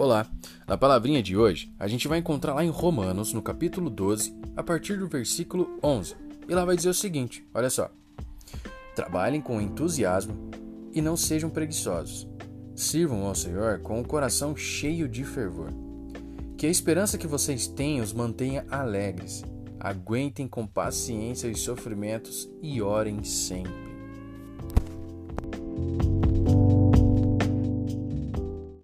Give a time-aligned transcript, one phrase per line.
[0.00, 0.26] Olá!
[0.66, 4.62] Na palavrinha de hoje, a gente vai encontrar lá em Romanos, no capítulo 12, a
[4.62, 6.16] partir do versículo 11.
[6.48, 7.90] E lá vai dizer o seguinte: olha só.
[8.96, 10.50] Trabalhem com entusiasmo
[10.94, 12.26] e não sejam preguiçosos.
[12.74, 15.68] Sirvam ao Senhor com o coração cheio de fervor.
[16.56, 19.44] Que a esperança que vocês têm os mantenha alegres.
[19.78, 23.99] Aguentem com paciência os sofrimentos e orem sempre.